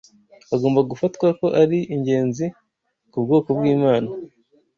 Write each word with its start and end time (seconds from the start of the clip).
agomba 0.55 0.81
gufatwa 0.91 1.27
ko 1.39 1.45
ari 1.61 1.79
ingenzi 1.95 2.45
ku 3.11 3.17
bwoko 3.23 3.49
bw’Imana 3.57 4.09